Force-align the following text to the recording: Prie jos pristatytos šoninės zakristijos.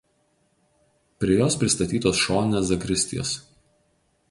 Prie 1.23 1.35
jos 1.41 1.59
pristatytos 1.65 2.23
šoninės 2.23 2.67
zakristijos. 2.73 3.37